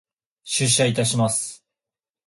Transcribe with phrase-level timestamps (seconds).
[0.45, 1.63] 出社いたします。